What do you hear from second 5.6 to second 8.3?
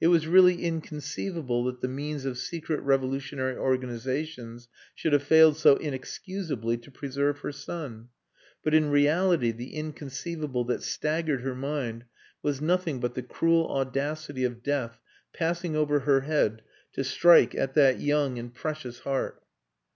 inexcusably to preserve her son.